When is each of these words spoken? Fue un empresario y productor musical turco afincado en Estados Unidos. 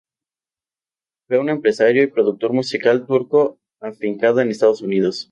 Fue 1.27 1.37
un 1.37 1.49
empresario 1.49 2.01
y 2.01 2.07
productor 2.07 2.53
musical 2.53 3.05
turco 3.05 3.59
afincado 3.79 4.39
en 4.41 4.49
Estados 4.49 4.81
Unidos. 4.81 5.29